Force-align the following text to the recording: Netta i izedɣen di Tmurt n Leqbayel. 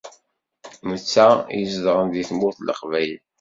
Netta 0.89 1.27
i 1.41 1.57
izedɣen 1.63 2.07
di 2.13 2.23
Tmurt 2.29 2.57
n 2.61 2.65
Leqbayel. 2.69 3.21